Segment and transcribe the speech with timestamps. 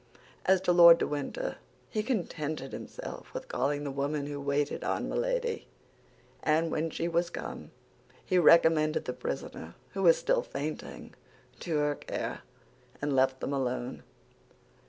[0.47, 1.57] As to Lord de Winter,
[1.87, 5.67] he contented himself with calling the woman who waited on Milady,
[6.41, 7.69] and when she was come,
[8.25, 11.13] he recommended the prisoner, who was still fainting,
[11.59, 12.41] to her care,
[12.99, 14.01] and left them alone.